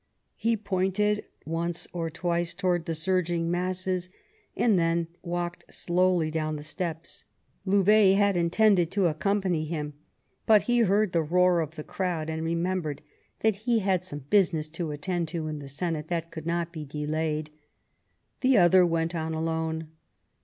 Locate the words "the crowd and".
11.75-12.43